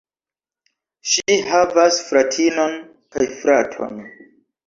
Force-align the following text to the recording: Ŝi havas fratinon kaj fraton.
Ŝi 1.09 1.35
havas 1.49 1.99
fratinon 2.07 2.75
kaj 3.17 3.27
fraton. 3.43 4.01